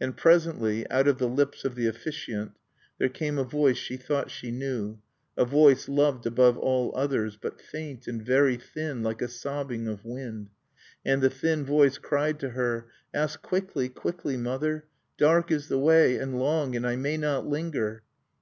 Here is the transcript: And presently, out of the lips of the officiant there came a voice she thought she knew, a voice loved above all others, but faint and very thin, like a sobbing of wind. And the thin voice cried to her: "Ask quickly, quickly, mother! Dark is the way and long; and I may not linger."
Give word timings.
And 0.00 0.16
presently, 0.16 0.88
out 0.90 1.06
of 1.06 1.18
the 1.18 1.28
lips 1.28 1.66
of 1.66 1.74
the 1.74 1.86
officiant 1.86 2.52
there 2.96 3.10
came 3.10 3.36
a 3.36 3.44
voice 3.44 3.76
she 3.76 3.98
thought 3.98 4.30
she 4.30 4.50
knew, 4.50 5.00
a 5.36 5.44
voice 5.44 5.86
loved 5.86 6.24
above 6.24 6.56
all 6.56 6.94
others, 6.96 7.36
but 7.36 7.60
faint 7.60 8.06
and 8.06 8.22
very 8.24 8.56
thin, 8.56 9.02
like 9.02 9.20
a 9.20 9.28
sobbing 9.28 9.86
of 9.86 10.02
wind. 10.02 10.48
And 11.04 11.20
the 11.20 11.28
thin 11.28 11.62
voice 11.66 11.98
cried 11.98 12.38
to 12.40 12.48
her: 12.48 12.86
"Ask 13.12 13.42
quickly, 13.42 13.90
quickly, 13.90 14.38
mother! 14.38 14.86
Dark 15.18 15.50
is 15.50 15.68
the 15.68 15.78
way 15.78 16.16
and 16.16 16.38
long; 16.38 16.74
and 16.74 16.86
I 16.86 16.96
may 16.96 17.18
not 17.18 17.46
linger." 17.46 18.02